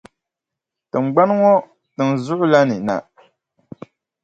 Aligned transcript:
Tiŋgbani 0.89 1.33
ŋɔ 1.41 1.53
tiŋʼ 1.95 2.15
zuɣu 2.25 2.45
la 2.51 2.59
ni 2.69 2.75
na. 2.87 2.95